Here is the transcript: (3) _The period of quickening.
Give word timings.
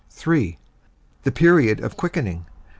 (3) 0.09 0.57
_The 1.25 1.31
period 1.35 1.79
of 1.79 1.95
quickening. 1.95 2.47